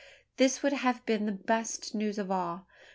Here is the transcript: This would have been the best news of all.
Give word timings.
This 0.37 0.63
would 0.63 0.73
have 0.73 1.05
been 1.05 1.27
the 1.27 1.31
best 1.31 1.93
news 1.93 2.17
of 2.17 2.31
all. 2.31 2.65